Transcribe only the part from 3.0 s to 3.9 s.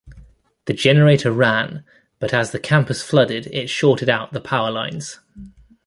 flooded it